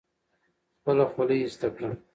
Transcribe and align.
خپله 0.77 1.05
خولۍ 1.13 1.39
ایسته 1.43 1.67
کړه. 1.75 1.89